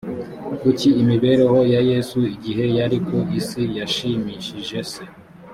[0.61, 5.03] kuki imibereho ya yesu igihe yari ku isi yashimishije se